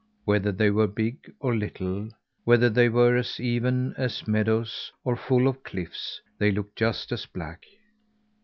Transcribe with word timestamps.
Whether 0.25 0.51
they 0.51 0.71
were 0.71 0.87
big 0.87 1.31
or 1.39 1.55
little, 1.55 2.09
whether 2.43 2.71
they 2.71 2.89
were 2.89 3.15
as 3.17 3.39
even 3.39 3.93
as 3.99 4.27
meadows, 4.27 4.91
or 5.03 5.15
full 5.15 5.47
of 5.47 5.61
cliffs, 5.61 6.19
they 6.39 6.49
looked 6.49 6.75
just 6.75 7.11
as 7.11 7.27
black. 7.27 7.63